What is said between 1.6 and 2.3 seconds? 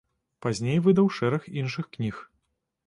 іншых кніг.